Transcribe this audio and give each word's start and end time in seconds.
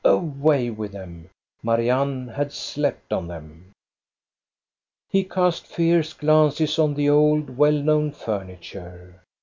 Away 0.03 0.71
with 0.71 0.93
them! 0.93 1.29
Marianne 1.61 2.29
had 2.29 2.51
slept 2.51 3.13
on 3.13 3.27
them. 3.27 3.71
He 5.11 5.23
cast 5.23 5.67
fierce 5.67 6.13
glances 6.13 6.79
on 6.79 6.95
the 6.95 7.07
old, 7.07 7.55
well 7.55 7.73
known 7.83 8.11
furni 8.11 8.59
ture. 8.59 9.21